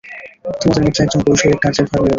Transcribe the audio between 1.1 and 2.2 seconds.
বৈষয়িক কার্যের ভার লইবে।